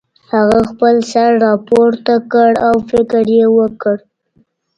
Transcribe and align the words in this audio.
هغه 0.33 0.59
خپل 0.69 0.95
سر 1.11 1.29
راپورته 1.45 2.13
کړ 2.31 2.51
او 2.67 2.75
فکر 2.89 3.23
یې 3.37 3.45
وکړ 3.57 3.95